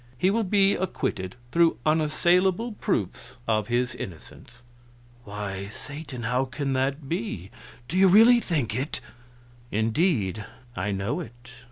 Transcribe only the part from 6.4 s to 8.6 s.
can that be? Do you really